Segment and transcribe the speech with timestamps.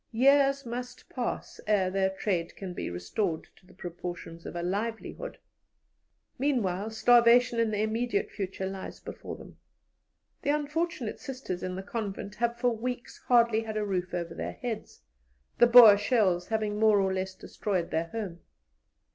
[0.11, 5.37] Years must pass ere their trade can be restored to the proportions of a livelihood.
[6.39, 9.57] Meanwhile starvation in the immediate future lies before them.
[10.41, 14.53] The unfortunate Sisters in the convent have for weeks hardly had a roof over their
[14.53, 15.03] heads,
[15.59, 18.39] the Boer shells having more or less destroyed their home.